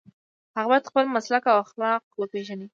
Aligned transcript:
هغه 0.55 0.67
باید 0.71 0.87
خپل 0.89 1.05
مسلک 1.15 1.43
او 1.51 1.57
اخلاق 1.65 2.01
وپيژني. 2.19 2.67